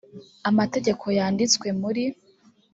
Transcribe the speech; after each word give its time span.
amategeko 0.49 1.05
yanditswe 1.17 1.67
muri 1.81 2.03